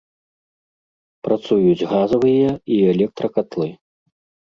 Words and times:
Працуюць 1.27 1.87
газавыя 1.93 2.49
і 2.79 2.83
электракатлы. 2.97 3.73